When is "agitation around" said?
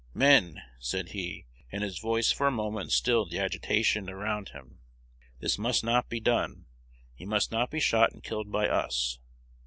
3.37-4.49